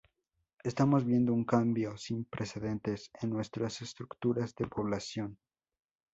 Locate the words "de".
4.55-4.65